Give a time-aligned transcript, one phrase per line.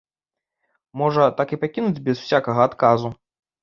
[1.03, 3.19] Можа, так і пакінуць без усякага адказу?